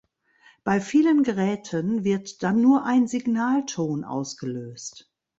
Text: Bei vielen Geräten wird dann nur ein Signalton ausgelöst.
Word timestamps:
Bei 0.63 0.81
vielen 0.81 1.21
Geräten 1.21 2.03
wird 2.03 2.41
dann 2.41 2.59
nur 2.59 2.85
ein 2.85 3.05
Signalton 3.05 4.03
ausgelöst. 4.03 5.07